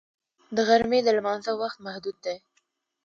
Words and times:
د 0.55 0.57
غرمې 0.67 0.99
د 1.03 1.07
لمانځه 1.17 1.51
وخت 1.61 1.77
محدود 1.85 2.17
دی 2.25 2.37